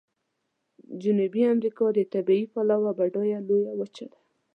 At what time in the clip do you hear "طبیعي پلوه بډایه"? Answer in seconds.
2.13-3.39